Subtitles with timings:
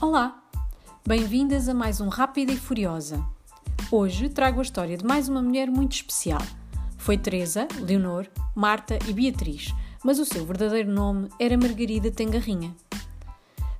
[0.00, 0.42] Olá!
[1.06, 3.22] Bem-vindas a mais um Rápida e Furiosa.
[3.92, 6.40] Hoje trago a história de mais uma mulher muito especial.
[6.96, 8.26] Foi Teresa, Leonor,
[8.56, 12.74] Marta e Beatriz, mas o seu verdadeiro nome era Margarida Tengarrinha.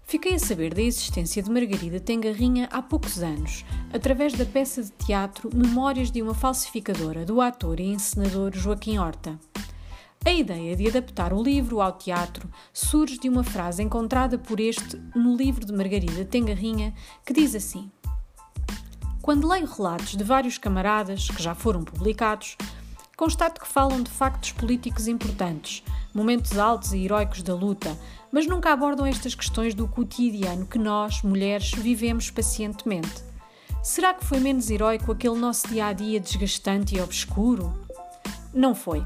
[0.04, 4.91] Fiquei a saber da existência de Margarida Tengarrinha há poucos anos, através da peça de
[4.91, 9.41] teatro Memórias de uma Falsificadora, do ator e encenador Joaquim Horta.
[10.23, 14.96] A ideia de adaptar o livro ao teatro surge de uma frase encontrada por este
[15.14, 16.93] no livro de Margarida Tengarrinha,
[17.25, 17.90] que diz assim:
[19.22, 22.58] Quando leio relatos de vários camaradas que já foram publicados,
[23.17, 25.82] constato que falam de factos políticos importantes,
[26.13, 27.99] momentos altos e heróicos da luta,
[28.30, 33.25] mas nunca abordam estas questões do cotidiano que nós, mulheres, vivemos pacientemente.
[33.83, 37.72] Será que foi menos heróico aquele nosso dia a dia desgastante e obscuro?
[38.52, 39.02] Não foi.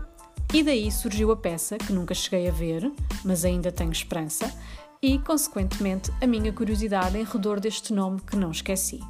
[0.55, 2.89] E daí surgiu a peça, que nunca cheguei a ver,
[3.25, 4.55] mas ainda tenho esperança,
[5.03, 9.01] e, consequentemente, a minha curiosidade em redor deste nome que não esqueci.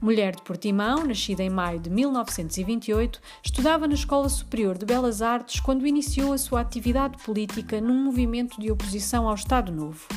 [0.00, 5.60] Mulher de Portimão, nascida em maio de 1928, estudava na Escola Superior de Belas Artes
[5.60, 10.08] quando iniciou a sua atividade política num movimento de oposição ao Estado Novo.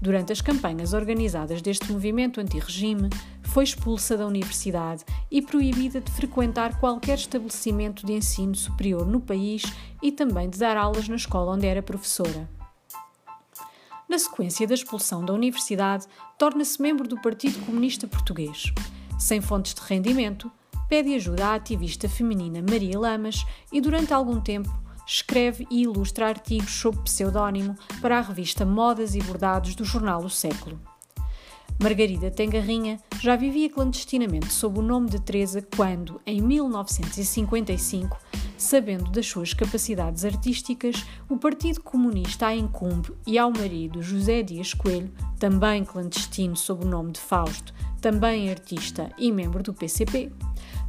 [0.00, 3.10] Durante as campanhas organizadas deste movimento anti-regime,
[3.48, 9.62] foi expulsa da universidade e proibida de frequentar qualquer estabelecimento de ensino superior no país
[10.02, 12.48] e também de dar aulas na escola onde era professora.
[14.08, 16.06] Na sequência da expulsão da universidade,
[16.38, 18.72] torna-se membro do Partido Comunista Português.
[19.18, 20.50] Sem fontes de rendimento,
[20.88, 24.70] pede ajuda à ativista feminina Maria Lamas e, durante algum tempo,
[25.06, 30.30] escreve e ilustra artigos sob pseudónimo para a revista Modas e Bordados do jornal O
[30.30, 30.80] Século.
[31.80, 38.18] Margarida Tengarrinha já vivia clandestinamente sob o nome de Teresa quando, em 1955,
[38.56, 44.74] sabendo das suas capacidades artísticas, o Partido Comunista a incumbe e ao marido José Dias
[44.74, 50.32] Coelho, também clandestino sob o nome de Fausto, também artista e membro do PCP,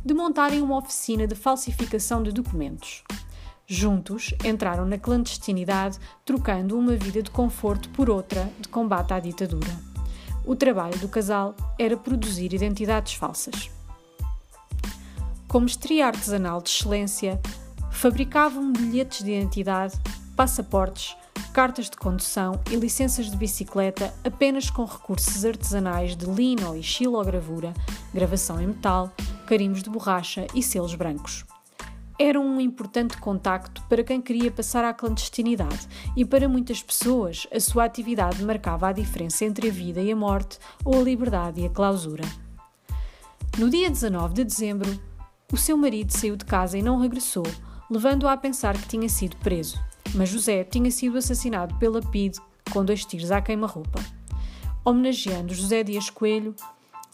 [0.03, 3.03] de montarem uma oficina de falsificação de documentos.
[3.68, 9.89] Juntos, entraram na clandestinidade, trocando uma vida de conforto por outra de combate à ditadura.
[10.46, 13.70] O trabalho do casal era produzir identidades falsas.
[15.48, 17.40] Como estria artesanal de excelência,
[17.92, 20.00] fabricavam bilhetes de identidade,
[20.36, 21.16] passaportes,
[21.54, 27.74] cartas de condução e licenças de bicicleta apenas com recursos artesanais de lino e xilogravura,
[28.14, 29.12] gravação em metal,
[29.46, 31.46] carimbos de borracha e selos brancos
[32.22, 35.88] era um importante contacto para quem queria passar à clandestinidade
[36.18, 40.16] e para muitas pessoas a sua atividade marcava a diferença entre a vida e a
[40.16, 42.25] morte ou a liberdade e a clausura.
[43.58, 45.00] No dia 19 de dezembro,
[45.52, 47.47] o seu marido saiu de casa e não regressou,
[47.90, 49.79] levando-a a pensar que tinha sido preso,
[50.13, 54.00] mas José tinha sido assassinado pela PIDE com dois tiros à queima-roupa.
[54.84, 56.53] Homenageando José Dias Coelho,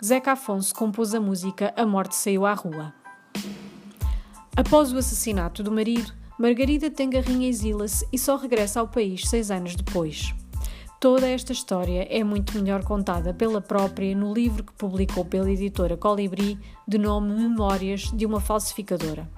[0.03, 3.04] Zeca Afonso compôs a música A Morte Saiu à Rua.
[4.57, 9.75] Após o assassinato do marido, Margarida Tengarrinha exila-se e só regressa ao país seis anos
[9.75, 10.33] depois.
[10.97, 15.97] Toda esta história é muito melhor contada pela própria no livro que publicou pela editora
[15.97, 16.57] Colibri,
[16.88, 19.29] de nome Memórias de uma Falsificadora.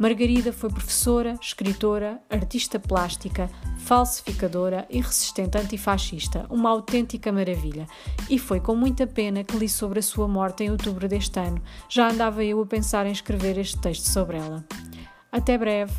[0.00, 3.50] Margarida foi professora, escritora, artista plástica,
[3.80, 7.86] falsificadora e resistente antifascista, uma autêntica maravilha.
[8.30, 11.60] E foi com muita pena que li sobre a sua morte em outubro deste ano.
[11.86, 14.64] Já andava eu a pensar em escrever este texto sobre ela.
[15.30, 15.92] Até breve!